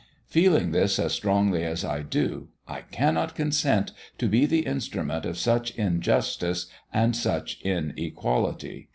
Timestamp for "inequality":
7.61-8.89